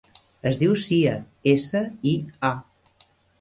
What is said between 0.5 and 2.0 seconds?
Es diu Sia: essa,